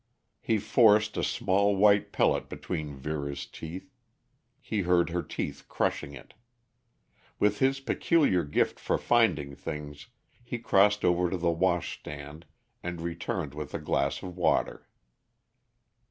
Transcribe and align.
He 0.39 0.57
forced 0.57 1.15
a 1.15 1.23
small 1.23 1.75
white 1.75 2.11
pellet 2.11 2.49
between 2.49 2.95
Vera's 2.95 3.45
teeth; 3.45 3.93
he 4.59 4.81
heard 4.81 5.11
her 5.11 5.21
teeth 5.21 5.65
crushing 5.69 6.15
it. 6.15 6.33
With 7.37 7.59
his 7.59 7.79
peculiar 7.79 8.43
gift 8.43 8.79
for 8.79 8.97
finding 8.97 9.53
things, 9.53 10.07
he 10.43 10.57
crossed 10.57 11.05
over 11.05 11.29
to 11.29 11.37
the 11.37 11.51
washstand 11.51 12.47
and 12.81 12.99
returned 12.99 13.53
with 13.53 13.75
a 13.75 13.79
glass 13.79 14.23
of 14.23 14.35
water. 14.35 14.89